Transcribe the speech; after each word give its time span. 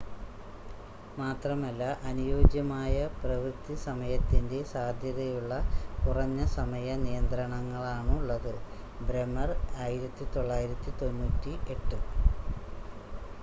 മാത്രമല്ല 1.17 1.81
അനുയോജ്യമായ 2.09 2.95
പ്രവൃത്തി 3.17 3.75
സമയത്തിന്റെ 3.83 4.61
സാധ്യതയുള്ള 4.71 5.51
കുറഞ്ഞ 6.01 6.47
സമയ 6.55 6.97
നിയന്ത്രണങ്ങളാണുള്ളത്. 7.03 8.51
ബ്രെമർ 9.07 9.51
1998 9.83 11.55